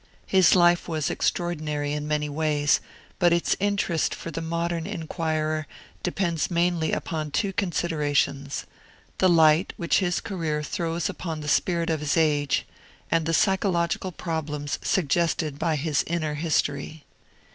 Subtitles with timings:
[0.25, 2.79] His life was extraordinary in many ways,
[3.19, 5.67] but its interest for the modern inquirer
[6.01, 8.65] depends mainly upon two considerations
[9.19, 12.65] the light which his career throws upon the spirit of his age,
[13.11, 17.03] and the psychological problems suggested by his inner history.